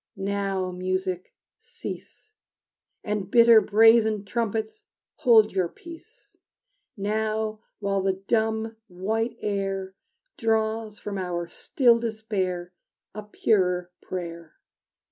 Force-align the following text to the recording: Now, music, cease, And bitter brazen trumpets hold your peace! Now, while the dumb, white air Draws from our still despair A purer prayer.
Now, 0.15 0.71
music, 0.71 1.31
cease, 1.59 2.33
And 3.03 3.29
bitter 3.29 3.61
brazen 3.61 4.25
trumpets 4.25 4.87
hold 5.17 5.53
your 5.53 5.67
peace! 5.69 6.39
Now, 6.97 7.59
while 7.77 8.01
the 8.01 8.13
dumb, 8.13 8.77
white 8.87 9.37
air 9.41 9.93
Draws 10.39 10.97
from 10.97 11.19
our 11.19 11.45
still 11.47 11.99
despair 11.99 12.73
A 13.13 13.21
purer 13.21 13.91
prayer. 14.01 14.55